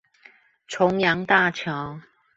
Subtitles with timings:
[0.65, 1.99] 重陽大橋